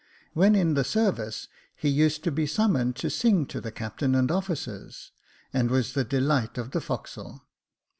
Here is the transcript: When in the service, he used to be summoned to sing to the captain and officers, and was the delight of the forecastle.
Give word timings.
When 0.33 0.55
in 0.55 0.73
the 0.73 0.83
service, 0.83 1.47
he 1.75 1.87
used 1.87 2.23
to 2.23 2.31
be 2.31 2.47
summoned 2.47 2.95
to 2.95 3.09
sing 3.11 3.45
to 3.45 3.61
the 3.61 3.71
captain 3.71 4.15
and 4.15 4.31
officers, 4.31 5.11
and 5.53 5.69
was 5.69 5.93
the 5.93 6.03
delight 6.03 6.57
of 6.57 6.71
the 6.71 6.81
forecastle. 6.81 7.45